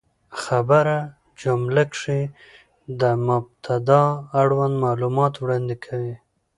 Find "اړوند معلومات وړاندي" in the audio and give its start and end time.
4.41-5.77